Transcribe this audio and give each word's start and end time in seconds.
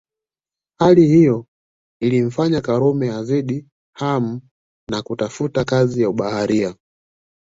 Hali 0.79 1.07
hiyo 1.07 1.45
ilimfanya 2.01 2.61
Karume 2.61 3.11
azidi 3.11 3.67
hamu 3.95 4.41
na 4.89 5.01
kutafuta 5.01 5.63
kazi 5.65 6.01
ya 6.01 6.09
ubaharia 6.09 6.75